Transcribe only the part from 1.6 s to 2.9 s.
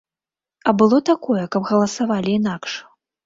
галасавалі інакш?